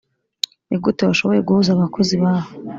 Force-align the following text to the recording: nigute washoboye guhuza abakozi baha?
nigute 0.67 1.01
washoboye 1.07 1.41
guhuza 1.47 1.69
abakozi 1.73 2.13
baha? 2.21 2.47